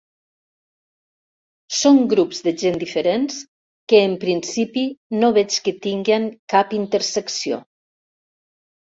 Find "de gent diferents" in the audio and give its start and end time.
2.47-3.35